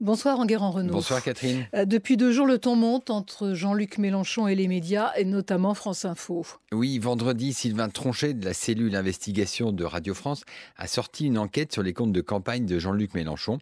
Bonsoir 0.00 0.38
Enguerrand 0.38 0.70
Renaud. 0.70 0.92
Bonsoir 0.92 1.20
Catherine. 1.24 1.66
Euh, 1.74 1.84
depuis 1.84 2.16
deux 2.16 2.30
jours, 2.30 2.46
le 2.46 2.58
ton 2.58 2.76
monte 2.76 3.10
entre 3.10 3.54
Jean-Luc 3.54 3.98
Mélenchon 3.98 4.46
et 4.46 4.54
les 4.54 4.68
médias, 4.68 5.10
et 5.16 5.24
notamment 5.24 5.74
France 5.74 6.04
Info. 6.04 6.46
Oui, 6.70 7.00
vendredi, 7.00 7.52
Sylvain 7.52 7.88
Tronchet 7.88 8.32
de 8.32 8.44
la 8.44 8.54
cellule 8.54 8.94
investigation 8.94 9.72
de 9.72 9.84
Radio 9.84 10.14
France 10.14 10.44
a 10.76 10.86
sorti 10.86 11.26
une 11.26 11.36
enquête 11.36 11.72
sur 11.72 11.82
les 11.82 11.94
comptes 11.94 12.12
de 12.12 12.20
campagne 12.20 12.64
de 12.64 12.78
Jean-Luc 12.78 13.12
Mélenchon, 13.14 13.58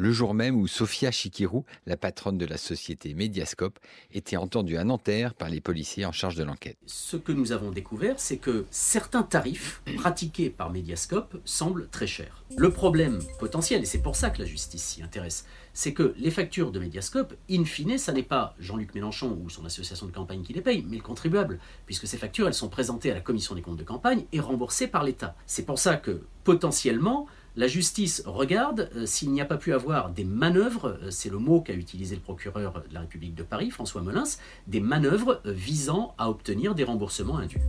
le 0.00 0.12
jour 0.12 0.32
même 0.32 0.56
où 0.56 0.66
Sophia 0.66 1.10
Chikirou, 1.10 1.66
la 1.84 1.98
patronne 1.98 2.38
de 2.38 2.46
la 2.46 2.56
société 2.56 3.12
Mediascope, 3.12 3.78
était 4.12 4.38
entendue 4.38 4.78
à 4.78 4.84
Nanterre 4.84 5.34
par 5.34 5.50
les 5.50 5.60
policiers 5.60 6.06
en 6.06 6.12
charge 6.12 6.36
de 6.36 6.42
l'enquête. 6.42 6.78
Ce 6.86 7.18
que 7.18 7.32
nous 7.32 7.52
avons 7.52 7.70
découvert, 7.70 8.18
c'est 8.18 8.38
que 8.38 8.64
certains 8.70 9.22
tarifs 9.22 9.82
pratiqués 9.96 10.48
par 10.48 10.70
Mediascope 10.70 11.38
semblent 11.44 11.86
très 11.90 12.06
chers. 12.06 12.44
Le 12.56 12.70
problème 12.70 13.18
potentiel, 13.38 13.82
et 13.82 13.84
c'est 13.84 14.00
pour 14.00 14.16
ça 14.16 14.30
que 14.30 14.40
la 14.40 14.46
justice 14.46 14.82
s'y 14.82 15.02
intéresse, 15.02 15.44
c'est 15.74 15.92
que 15.92 16.14
les 16.16 16.30
factures 16.30 16.72
de 16.72 16.80
Mediascope, 16.80 17.34
in 17.50 17.66
fine, 17.66 17.98
ça 17.98 18.12
n'est 18.12 18.22
pas 18.22 18.54
Jean-Luc 18.58 18.94
Mélenchon 18.94 19.38
ou 19.44 19.50
son 19.50 19.66
association 19.66 20.06
de 20.06 20.12
campagne 20.12 20.42
qui 20.42 20.54
les 20.54 20.62
paye, 20.62 20.82
mais 20.88 20.96
le 20.96 21.02
contribuable, 21.02 21.60
puisque 21.84 22.06
ces 22.06 22.16
factures, 22.16 22.46
elles 22.46 22.54
sont 22.54 22.70
présentées 22.70 23.10
à 23.10 23.14
la 23.14 23.20
commission 23.20 23.54
des 23.54 23.60
comptes 23.60 23.76
de 23.76 23.84
campagne 23.84 24.24
et 24.32 24.40
remboursées 24.40 24.88
par 24.88 25.04
l'État. 25.04 25.36
C'est 25.46 25.66
pour 25.66 25.78
ça 25.78 25.96
que, 25.96 26.22
potentiellement, 26.44 27.26
la 27.56 27.66
justice 27.66 28.22
regarde 28.26 28.90
euh, 28.94 29.06
s'il 29.06 29.32
n'y 29.32 29.40
a 29.40 29.44
pas 29.44 29.56
pu 29.56 29.72
avoir 29.72 30.10
des 30.10 30.24
manœuvres, 30.24 30.98
euh, 31.02 31.10
c'est 31.10 31.30
le 31.30 31.38
mot 31.38 31.60
qu'a 31.60 31.74
utilisé 31.74 32.14
le 32.14 32.20
procureur 32.20 32.84
de 32.88 32.94
la 32.94 33.00
République 33.00 33.34
de 33.34 33.42
Paris, 33.42 33.70
François 33.70 34.02
Molins, 34.02 34.24
des 34.68 34.80
manœuvres 34.80 35.40
euh, 35.46 35.52
visant 35.52 36.14
à 36.16 36.30
obtenir 36.30 36.74
des 36.74 36.84
remboursements 36.84 37.38
indus. 37.38 37.60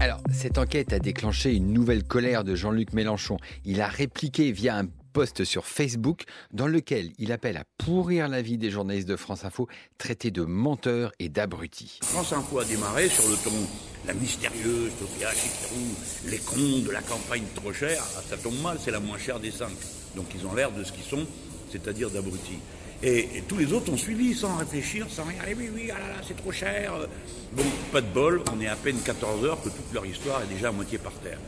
Alors, 0.00 0.20
cette 0.32 0.58
enquête 0.58 0.92
a 0.92 0.98
déclenché 0.98 1.54
une 1.54 1.72
nouvelle 1.72 2.02
colère 2.02 2.42
de 2.42 2.56
Jean-Luc 2.56 2.92
Mélenchon. 2.92 3.36
Il 3.64 3.80
a 3.80 3.86
répliqué 3.86 4.50
via 4.50 4.78
un 4.78 4.88
post 5.12 5.44
sur 5.44 5.66
Facebook 5.66 6.24
dans 6.52 6.66
lequel 6.66 7.12
il 7.18 7.32
appelle 7.32 7.56
à 7.56 7.64
pourrir 7.78 8.28
la 8.28 8.42
vie 8.42 8.58
des 8.58 8.70
journalistes 8.70 9.08
de 9.08 9.16
France 9.16 9.44
Info, 9.44 9.68
traités 9.98 10.30
de 10.30 10.42
menteurs 10.42 11.12
et 11.18 11.28
d'abrutis. 11.28 12.00
France 12.02 12.32
Info 12.32 12.58
a 12.58 12.64
démarré 12.64 13.08
sur 13.08 13.28
le 13.28 13.36
ton 13.36 13.50
la 14.06 14.14
mystérieuse 14.14 14.90
Sophia 14.98 15.30
Chikirou, 15.30 16.28
les 16.28 16.38
cons 16.38 16.84
de 16.84 16.90
la 16.90 17.02
campagne 17.02 17.44
trop 17.54 17.72
chère. 17.72 18.02
Ah, 18.16 18.22
ça 18.28 18.36
tombe 18.36 18.60
mal, 18.60 18.78
c'est 18.82 18.90
la 18.90 19.00
moins 19.00 19.18
chère 19.18 19.38
des 19.38 19.52
cinq. 19.52 19.70
Donc 20.16 20.26
ils 20.34 20.46
ont 20.46 20.54
l'air 20.54 20.72
de 20.72 20.82
ce 20.82 20.92
qu'ils 20.92 21.04
sont, 21.04 21.24
c'est-à-dire 21.70 22.10
d'abrutis. 22.10 22.58
Et, 23.04 23.42
tous 23.48 23.56
les 23.56 23.72
autres 23.72 23.92
ont 23.92 23.96
suivi 23.96 24.34
sans 24.34 24.56
réfléchir, 24.56 25.06
sans 25.08 25.24
rien. 25.24 25.38
oui, 25.56 25.70
oui, 25.74 25.90
ah 25.92 26.20
c'est 26.26 26.36
trop 26.36 26.52
cher. 26.52 26.94
Bon, 27.52 27.64
pas 27.92 28.00
de 28.00 28.06
bol, 28.06 28.42
on 28.52 28.60
est 28.60 28.68
à 28.68 28.76
peine 28.76 28.98
14 29.04 29.44
heures 29.44 29.60
que 29.60 29.68
toute 29.68 29.92
leur 29.92 30.06
histoire 30.06 30.42
est 30.42 30.54
déjà 30.54 30.68
à 30.68 30.72
moitié 30.72 30.98
par 30.98 31.12
terre. 31.14 31.38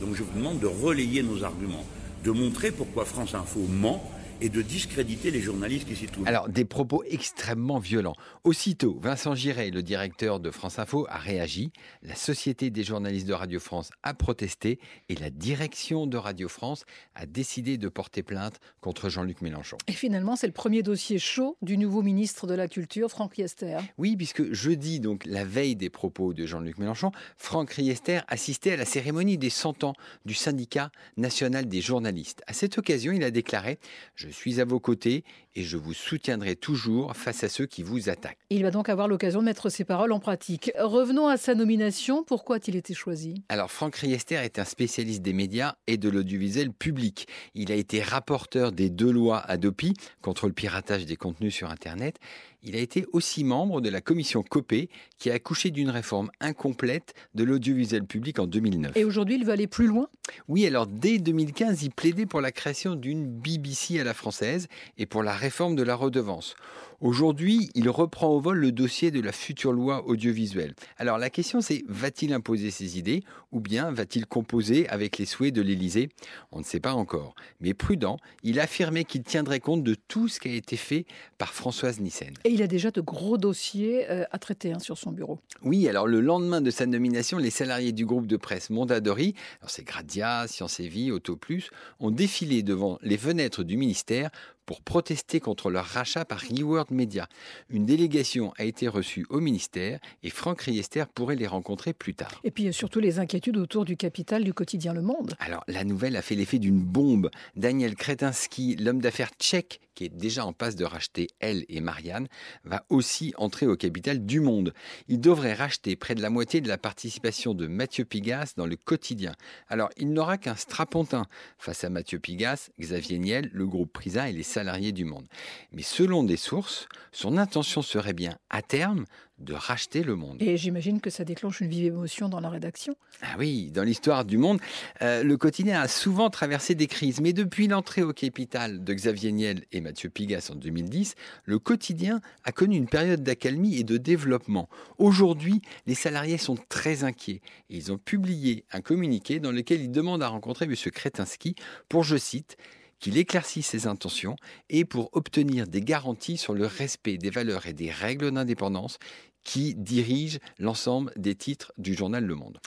Donc 0.00 0.14
je 0.14 0.22
vous 0.22 0.32
demande 0.36 0.60
de 0.60 0.66
relayer 0.66 1.22
nos 1.22 1.44
arguments 1.44 1.84
de 2.24 2.30
montrer 2.30 2.70
pourquoi 2.70 3.04
France 3.04 3.34
Info 3.34 3.60
ment 3.68 4.02
et 4.40 4.48
de 4.48 4.62
discréditer 4.62 5.30
les 5.30 5.40
journalistes 5.40 5.86
qui 5.86 5.96
s'y 5.96 6.06
trouvent. 6.06 6.26
Alors, 6.26 6.48
des 6.48 6.64
propos 6.64 7.02
extrêmement 7.04 7.78
violents. 7.78 8.14
Aussitôt, 8.42 8.98
Vincent 9.00 9.34
Giray, 9.34 9.70
le 9.70 9.82
directeur 9.82 10.40
de 10.40 10.50
France 10.50 10.78
Info, 10.78 11.06
a 11.08 11.18
réagi. 11.18 11.72
La 12.02 12.14
Société 12.14 12.70
des 12.70 12.84
journalistes 12.84 13.26
de 13.26 13.32
Radio 13.32 13.60
France 13.60 13.90
a 14.02 14.14
protesté 14.14 14.78
et 15.08 15.14
la 15.14 15.30
direction 15.30 16.06
de 16.06 16.16
Radio 16.16 16.48
France 16.48 16.84
a 17.14 17.26
décidé 17.26 17.78
de 17.78 17.88
porter 17.88 18.22
plainte 18.22 18.60
contre 18.80 19.08
Jean-Luc 19.08 19.40
Mélenchon. 19.42 19.76
Et 19.86 19.92
finalement, 19.92 20.36
c'est 20.36 20.46
le 20.46 20.52
premier 20.52 20.82
dossier 20.82 21.18
chaud 21.18 21.56
du 21.62 21.78
nouveau 21.78 22.02
ministre 22.02 22.46
de 22.46 22.54
la 22.54 22.68
Culture, 22.68 23.10
Franck 23.10 23.34
Riester. 23.34 23.78
Oui, 23.98 24.16
puisque 24.16 24.52
jeudi, 24.52 25.00
donc 25.00 25.24
la 25.26 25.44
veille 25.44 25.76
des 25.76 25.90
propos 25.90 26.34
de 26.34 26.46
Jean-Luc 26.46 26.78
Mélenchon, 26.78 27.12
Franck 27.36 27.70
Riester 27.70 28.20
assistait 28.28 28.72
à 28.72 28.76
la 28.76 28.84
cérémonie 28.84 29.38
des 29.38 29.50
100 29.50 29.84
ans 29.84 29.94
du 30.24 30.34
syndicat 30.34 30.90
national 31.16 31.68
des 31.68 31.80
journalistes. 31.80 32.42
À 32.46 32.52
cette 32.52 32.78
occasion, 32.78 33.12
il 33.12 33.22
a 33.24 33.30
déclaré 33.30 33.78
je 34.24 34.30
suis 34.30 34.60
à 34.60 34.64
vos 34.64 34.80
côtés 34.80 35.22
et 35.54 35.62
je 35.62 35.76
vous 35.76 35.92
soutiendrai 35.92 36.56
toujours 36.56 37.14
face 37.14 37.44
à 37.44 37.48
ceux 37.48 37.66
qui 37.66 37.82
vous 37.82 38.08
attaquent. 38.08 38.38
Il 38.50 38.62
va 38.62 38.70
donc 38.70 38.88
avoir 38.88 39.06
l'occasion 39.06 39.40
de 39.40 39.44
mettre 39.44 39.68
ses 39.68 39.84
paroles 39.84 40.12
en 40.12 40.18
pratique. 40.18 40.72
Revenons 40.78 41.28
à 41.28 41.36
sa 41.36 41.54
nomination. 41.54 42.24
Pourquoi 42.24 42.56
a-t-il 42.56 42.76
été 42.76 42.94
choisi? 42.94 43.44
Alors, 43.48 43.70
Franck 43.70 43.96
Riester 43.96 44.36
est 44.36 44.58
un 44.58 44.64
spécialiste 44.64 45.22
des 45.22 45.34
médias 45.34 45.74
et 45.86 45.98
de 45.98 46.08
l'audiovisuel 46.08 46.72
public. 46.72 47.28
Il 47.54 47.70
a 47.70 47.74
été 47.74 48.02
rapporteur 48.02 48.72
des 48.72 48.88
deux 48.88 49.10
lois 49.10 49.38
Adopi 49.38 49.94
contre 50.22 50.46
le 50.46 50.54
piratage 50.54 51.04
des 51.04 51.16
contenus 51.16 51.54
sur 51.54 51.70
Internet 51.70 52.18
il 52.64 52.74
a 52.76 52.78
été 52.78 53.04
aussi 53.12 53.44
membre 53.44 53.80
de 53.80 53.90
la 53.90 54.00
commission 54.00 54.42
COPé 54.42 54.88
qui 55.18 55.30
a 55.30 55.34
accouché 55.34 55.70
d'une 55.70 55.90
réforme 55.90 56.30
incomplète 56.40 57.14
de 57.34 57.44
l'audiovisuel 57.44 58.04
public 58.04 58.38
en 58.38 58.46
2009. 58.46 58.96
Et 58.96 59.04
aujourd'hui, 59.04 59.36
il 59.36 59.44
veut 59.44 59.52
aller 59.52 59.66
plus 59.66 59.86
loin? 59.86 60.08
Oui, 60.48 60.66
alors 60.66 60.86
dès 60.86 61.18
2015, 61.18 61.82
il 61.82 61.90
plaidait 61.90 62.24
pour 62.24 62.40
la 62.40 62.52
création 62.52 62.94
d'une 62.94 63.26
BBC 63.26 64.00
à 64.00 64.04
la 64.04 64.13
française 64.14 64.68
et 64.96 65.06
pour 65.06 65.22
la 65.22 65.32
réforme 65.32 65.76
de 65.76 65.82
la 65.82 65.94
redevance. 65.94 66.54
Aujourd'hui, 67.00 67.70
il 67.74 67.88
reprend 67.88 68.28
au 68.28 68.40
vol 68.40 68.58
le 68.58 68.72
dossier 68.72 69.10
de 69.10 69.20
la 69.20 69.32
future 69.32 69.72
loi 69.72 70.06
audiovisuelle. 70.06 70.74
Alors 70.96 71.18
la 71.18 71.30
question 71.30 71.60
c'est, 71.60 71.84
va-t-il 71.88 72.32
imposer 72.32 72.70
ses 72.70 72.98
idées 72.98 73.22
ou 73.52 73.60
bien 73.60 73.90
va-t-il 73.90 74.26
composer 74.26 74.88
avec 74.88 75.18
les 75.18 75.26
souhaits 75.26 75.54
de 75.54 75.62
l'Élysée? 75.62 76.08
On 76.52 76.58
ne 76.58 76.64
sait 76.64 76.80
pas 76.80 76.94
encore. 76.94 77.34
Mais 77.60 77.74
prudent, 77.74 78.18
il 78.42 78.60
affirmait 78.60 79.04
qu'il 79.04 79.22
tiendrait 79.22 79.60
compte 79.60 79.82
de 79.82 79.94
tout 79.94 80.28
ce 80.28 80.40
qui 80.40 80.48
a 80.48 80.54
été 80.54 80.76
fait 80.76 81.06
par 81.38 81.52
Françoise 81.52 82.00
Nissen. 82.00 82.34
Et 82.44 82.50
il 82.50 82.62
a 82.62 82.66
déjà 82.66 82.90
de 82.90 83.00
gros 83.00 83.38
dossiers 83.38 84.10
euh, 84.10 84.24
à 84.30 84.38
traiter 84.38 84.72
hein, 84.72 84.78
sur 84.78 84.98
son 84.98 85.12
bureau. 85.12 85.38
Oui, 85.62 85.88
alors 85.88 86.06
le 86.06 86.20
lendemain 86.20 86.60
de 86.60 86.70
sa 86.70 86.86
nomination, 86.86 87.38
les 87.38 87.50
salariés 87.50 87.92
du 87.92 88.06
groupe 88.06 88.26
de 88.26 88.36
presse 88.36 88.70
Mondadori, 88.70 89.34
c'est 89.66 89.84
Gradia, 89.84 90.46
Science 90.46 90.80
et 90.80 90.88
Vie, 90.88 91.10
Auto 91.10 91.36
Plus, 91.36 91.70
ont 92.00 92.10
défilé 92.10 92.62
devant 92.62 92.98
les 93.02 93.18
fenêtres 93.18 93.64
du 93.64 93.76
ministère 93.76 94.30
pour 94.66 94.80
protester 94.82 95.40
contre 95.40 95.70
leur 95.70 95.84
rachat 95.84 96.24
par 96.24 96.40
Reward 96.40 96.90
Media. 96.90 97.28
Une 97.68 97.84
délégation 97.86 98.52
a 98.58 98.64
été 98.64 98.88
reçue 98.88 99.26
au 99.28 99.40
ministère 99.40 99.98
et 100.22 100.30
Franck 100.30 100.62
Riester 100.62 101.04
pourrait 101.14 101.36
les 101.36 101.46
rencontrer 101.46 101.92
plus 101.92 102.14
tard. 102.14 102.40
Et 102.44 102.50
puis 102.50 102.72
surtout 102.72 103.00
les 103.00 103.18
inquiétudes 103.18 103.56
autour 103.56 103.84
du 103.84 103.96
capital 103.96 104.44
du 104.44 104.54
quotidien 104.54 104.92
Le 104.92 105.02
Monde. 105.02 105.34
Alors 105.38 105.64
la 105.68 105.84
nouvelle 105.84 106.16
a 106.16 106.22
fait 106.22 106.34
l'effet 106.34 106.58
d'une 106.58 106.82
bombe. 106.82 107.30
Daniel 107.56 107.94
Kretinsky, 107.94 108.76
l'homme 108.76 109.00
d'affaires 109.00 109.30
tchèque 109.38 109.80
qui 109.94 110.04
est 110.04 110.08
déjà 110.08 110.44
en 110.44 110.52
passe 110.52 110.76
de 110.76 110.84
racheter 110.84 111.28
Elle 111.40 111.64
et 111.68 111.80
Marianne, 111.80 112.28
va 112.64 112.84
aussi 112.88 113.32
entrer 113.36 113.66
au 113.66 113.76
capital 113.76 114.24
du 114.24 114.40
Monde. 114.40 114.74
Il 115.08 115.20
devrait 115.20 115.54
racheter 115.54 115.96
près 115.96 116.14
de 116.14 116.22
la 116.22 116.30
moitié 116.30 116.60
de 116.60 116.68
la 116.68 116.78
participation 116.78 117.54
de 117.54 117.66
Mathieu 117.66 118.04
Pigas 118.04 118.54
dans 118.56 118.66
le 118.66 118.76
quotidien. 118.76 119.34
Alors 119.68 119.90
il 119.96 120.12
n'aura 120.12 120.38
qu'un 120.38 120.56
strapontin 120.56 121.26
face 121.58 121.84
à 121.84 121.90
Mathieu 121.90 122.18
Pigas, 122.18 122.70
Xavier 122.80 123.18
Niel, 123.18 123.50
le 123.52 123.66
groupe 123.66 123.92
Prisa 123.92 124.28
et 124.28 124.32
les 124.32 124.42
salariés 124.54 124.92
du 124.92 125.04
monde. 125.04 125.26
Mais 125.72 125.82
selon 125.82 126.22
des 126.22 126.36
sources, 126.36 126.86
son 127.12 127.36
intention 127.38 127.82
serait 127.82 128.12
bien, 128.12 128.38
à 128.50 128.62
terme, 128.62 129.04
de 129.38 129.52
racheter 129.52 130.04
le 130.04 130.14
monde. 130.14 130.40
Et 130.40 130.56
j'imagine 130.56 131.00
que 131.00 131.10
ça 131.10 131.24
déclenche 131.24 131.60
une 131.60 131.68
vive 131.68 131.86
émotion 131.86 132.28
dans 132.28 132.38
la 132.38 132.48
rédaction. 132.48 132.96
Ah 133.20 133.34
oui, 133.36 133.70
dans 133.72 133.82
l'histoire 133.82 134.24
du 134.24 134.38
monde, 134.38 134.60
euh, 135.02 135.24
le 135.24 135.36
quotidien 135.36 135.80
a 135.80 135.88
souvent 135.88 136.30
traversé 136.30 136.76
des 136.76 136.86
crises, 136.86 137.20
mais 137.20 137.32
depuis 137.32 137.66
l'entrée 137.66 138.02
au 138.02 138.12
capital 138.12 138.84
de 138.84 138.94
Xavier 138.94 139.32
Niel 139.32 139.64
et 139.72 139.80
Mathieu 139.80 140.08
Pigas 140.08 140.50
en 140.52 140.54
2010, 140.54 141.16
le 141.46 141.58
quotidien 141.58 142.20
a 142.44 142.52
connu 142.52 142.76
une 142.76 142.88
période 142.88 143.24
d'accalmie 143.24 143.76
et 143.76 143.84
de 143.84 143.96
développement. 143.96 144.68
Aujourd'hui, 144.98 145.62
les 145.86 145.96
salariés 145.96 146.38
sont 146.38 146.56
très 146.68 147.02
inquiets 147.02 147.42
et 147.70 147.76
ils 147.76 147.90
ont 147.90 147.98
publié 147.98 148.64
un 148.70 148.80
communiqué 148.80 149.40
dans 149.40 149.52
lequel 149.52 149.80
ils 149.82 149.90
demandent 149.90 150.22
à 150.22 150.28
rencontrer 150.28 150.66
M. 150.66 150.74
Kretinsky 150.76 151.56
pour, 151.88 152.04
je 152.04 152.16
cite, 152.16 152.56
qu'il 153.00 153.18
éclaircisse 153.18 153.66
ses 153.66 153.86
intentions 153.86 154.36
et 154.68 154.84
pour 154.84 155.10
obtenir 155.12 155.66
des 155.66 155.80
garanties 155.80 156.36
sur 156.36 156.54
le 156.54 156.66
respect 156.66 157.18
des 157.18 157.30
valeurs 157.30 157.66
et 157.66 157.72
des 157.72 157.90
règles 157.90 158.30
d'indépendance 158.30 158.98
qui 159.44 159.74
dirigent 159.74 160.38
l'ensemble 160.58 161.12
des 161.16 161.34
titres 161.34 161.72
du 161.78 161.94
journal 161.94 162.24
Le 162.24 162.34
Monde. 162.34 162.58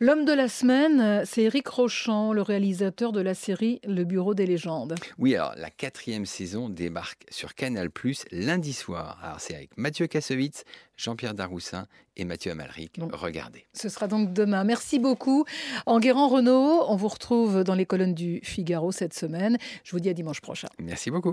L'homme 0.00 0.24
de 0.24 0.32
la 0.32 0.48
semaine, 0.48 1.22
c'est 1.24 1.42
Eric 1.42 1.68
Rochant, 1.68 2.32
le 2.32 2.42
réalisateur 2.42 3.12
de 3.12 3.20
la 3.20 3.34
série 3.34 3.80
Le 3.86 4.04
Bureau 4.04 4.34
des 4.34 4.46
légendes. 4.46 4.94
Oui, 5.18 5.36
alors 5.36 5.54
la 5.56 5.70
quatrième 5.70 6.26
saison 6.26 6.68
débarque 6.68 7.24
sur 7.30 7.54
Canal 7.54 7.90
Plus 7.90 8.24
lundi 8.32 8.72
soir. 8.72 9.18
Alors 9.22 9.40
c'est 9.40 9.54
avec 9.54 9.76
Mathieu 9.76 10.06
Kassovitz, 10.06 10.64
Jean-Pierre 10.96 11.34
Daroussin 11.34 11.86
et 12.16 12.24
Mathieu 12.24 12.52
Amalric. 12.52 12.98
Regardez. 13.12 13.64
Ce 13.72 13.88
sera 13.88 14.06
donc 14.06 14.32
demain. 14.32 14.64
Merci 14.64 14.98
beaucoup. 14.98 15.44
Enguerrand 15.86 16.28
Renault, 16.28 16.84
on 16.88 16.96
vous 16.96 17.08
retrouve 17.08 17.64
dans 17.64 17.74
les 17.74 17.86
colonnes 17.86 18.14
du 18.14 18.40
Figaro 18.42 18.92
cette 18.92 19.14
semaine. 19.14 19.58
Je 19.84 19.92
vous 19.92 20.00
dis 20.00 20.08
à 20.08 20.14
dimanche 20.14 20.40
prochain. 20.40 20.68
Merci 20.78 21.10
beaucoup. 21.10 21.30